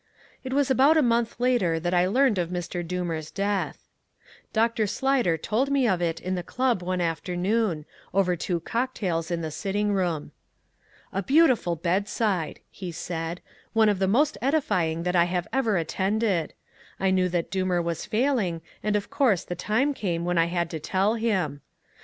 It 0.43 0.51
was 0.51 0.71
about 0.71 0.97
a 0.97 1.03
month 1.03 1.35
later 1.37 1.79
that 1.79 1.93
I 1.93 2.07
learned 2.07 2.39
of 2.39 2.49
Mr. 2.49 2.83
Doomer's 2.83 3.29
death. 3.29 3.85
Dr. 4.51 4.87
Slyder 4.87 5.37
told 5.39 5.69
me 5.69 5.87
of 5.87 6.01
it 6.01 6.19
in 6.19 6.33
the 6.33 6.41
club 6.41 6.81
one 6.81 6.99
afternoon, 6.99 7.85
over 8.11 8.35
two 8.35 8.61
cocktails 8.61 9.29
in 9.29 9.41
the 9.41 9.51
sitting 9.51 9.93
room. 9.93 10.31
"A 11.13 11.21
beautiful 11.21 11.75
bedside," 11.75 12.61
he 12.71 12.91
said, 12.91 13.41
"one 13.73 13.89
of 13.89 13.99
the 13.99 14.07
most 14.07 14.39
edifying 14.41 15.03
that 15.03 15.15
I 15.15 15.25
have 15.25 15.47
ever 15.53 15.77
attended. 15.77 16.55
I 16.99 17.11
knew 17.11 17.29
that 17.29 17.51
Doomer 17.51 17.79
was 17.79 18.07
failing 18.07 18.61
and 18.81 18.95
of 18.95 19.11
course 19.11 19.43
the 19.43 19.53
time 19.53 19.93
came 19.93 20.25
when 20.25 20.39
I 20.39 20.45
had 20.45 20.71
to 20.71 20.79
tell 20.79 21.13
him. 21.13 21.61